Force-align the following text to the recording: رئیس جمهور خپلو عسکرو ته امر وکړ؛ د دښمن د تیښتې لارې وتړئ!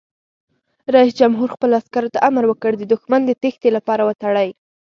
رئیس 0.95 1.13
جمهور 1.19 1.49
خپلو 1.55 1.73
عسکرو 1.81 2.13
ته 2.13 2.19
امر 2.29 2.43
وکړ؛ 2.47 2.71
د 2.77 2.83
دښمن 2.93 3.21
د 3.25 3.31
تیښتې 3.41 3.69
لارې 3.75 4.03
وتړئ! 4.05 4.49